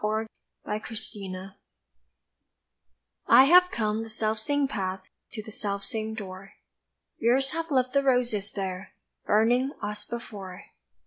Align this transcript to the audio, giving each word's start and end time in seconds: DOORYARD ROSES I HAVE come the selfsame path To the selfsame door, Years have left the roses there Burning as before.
DOORYARD 0.03 0.29
ROSES 0.65 1.51
I 3.27 3.43
HAVE 3.43 3.69
come 3.69 4.01
the 4.01 4.09
selfsame 4.09 4.65
path 4.67 5.03
To 5.33 5.43
the 5.43 5.51
selfsame 5.51 6.15
door, 6.15 6.53
Years 7.19 7.51
have 7.51 7.69
left 7.69 7.93
the 7.93 8.01
roses 8.01 8.51
there 8.51 8.95
Burning 9.27 9.73
as 9.83 10.03
before. 10.05 10.63